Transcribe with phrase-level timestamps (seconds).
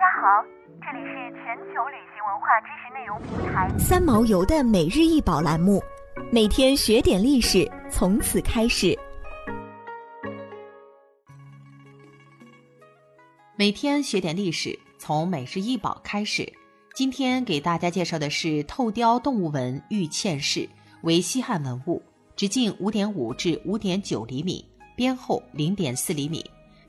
[0.00, 0.42] 大家好，
[0.80, 5.82] 这里是全球旅行文化知识内容平台三毛游的每日一宝栏目，
[6.32, 8.98] 每天学点历史，从此开始。
[13.56, 16.50] 每天学点历史，从每日一宝开始。
[16.94, 20.66] 今天给大家介绍的是透雕动物纹玉嵌饰，
[21.02, 22.02] 为西汉文物，
[22.34, 26.42] 直径五点五至五点九厘米，边厚零点四厘米。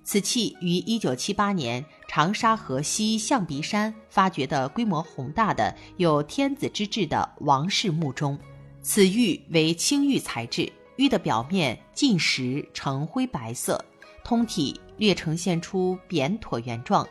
[0.03, 8.37] 此器于一九七八年长沙河西象鼻山发掘的规模宏大的有天子之制的王室墓中。
[8.81, 13.83] 此玉为青玉材质，玉的表面近实呈灰白色，
[14.23, 17.07] 通体略呈现出扁椭圆状，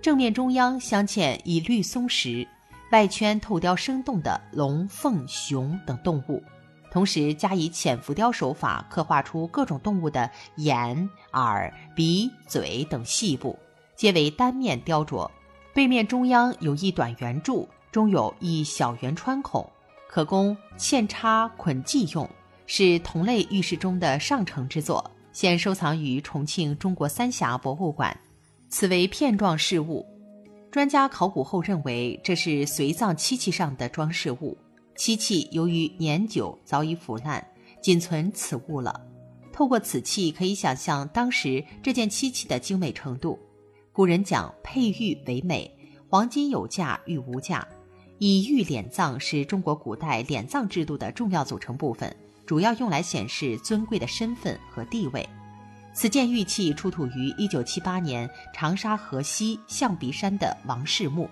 [0.00, 2.48] 正面中央镶嵌以绿松石，
[2.90, 6.42] 外圈透雕生动的龙、凤、熊等动物。
[6.92, 13.58] 同时加以浅浮雕手法，刻画出各种动物的眼、耳、鼻、嘴等细部，
[13.96, 15.26] 皆为单面雕琢。
[15.72, 19.66] 背面中央有一短圆柱，中有一小圆穿孔，
[20.06, 22.28] 可供嵌插捆系用，
[22.66, 25.10] 是同类玉饰中的上乘之作。
[25.32, 28.14] 现收藏于重庆中国三峡博物馆。
[28.68, 30.06] 此为片状饰物，
[30.70, 34.54] 专家考古后认为这是随葬漆器上的装饰物。
[34.96, 37.46] 漆器由于年久早已腐烂，
[37.80, 39.00] 仅存此物了。
[39.52, 43.38] 透过此器，可以想象当时这件漆器的精美程度。
[43.92, 45.70] 古人讲佩玉为美，
[46.08, 47.66] 黄金有价，玉无价。
[48.18, 52.14] 以玉敛葬是中国古代敛葬制度的重要组成部分，
[52.46, 55.28] 主要用来显示尊贵的身份和地位。
[55.92, 61.28] 此件玉器出土于1978年长沙河西象鼻山的王氏墓。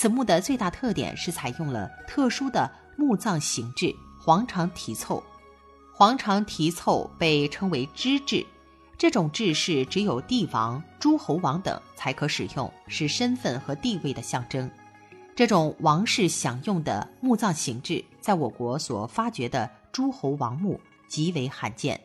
[0.00, 2.70] 此墓的最大特点是采用了特殊的。
[2.96, 5.20] 墓葬形制黄长题凑，
[5.92, 8.46] 黄长题凑被称为支制，
[8.96, 14.70] 这种制式只有帝王、诸侯王等才可使用，是身份和地位的象征。
[15.34, 22.00] 这种王室享用的墓葬形制，在我国所发掘的诸侯王墓极为罕见，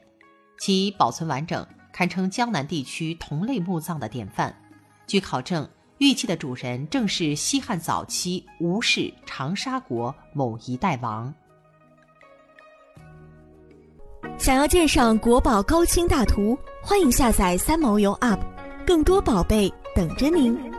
[0.59, 4.55] 其保存完整，堪称江南地区同类墓葬的典范。
[5.05, 5.69] 据考证。
[5.99, 11.33] 玉器的主人正是西汉早期吴氏长沙国某一代王。
[14.37, 18.39] 想要鉴赏国宝高清大图，欢迎下载三毛游 App，
[18.85, 20.72] 更多宝贝等着您。